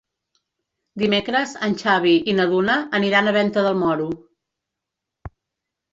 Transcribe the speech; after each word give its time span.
Dimecres 1.01 1.53
en 1.67 1.75
Xavi 1.83 2.15
i 2.33 2.35
na 2.39 2.47
Duna 2.53 2.79
aniran 3.01 3.27
a 3.27 3.35
Venta 3.39 3.69
del 3.69 3.81
Moro. 3.85 4.11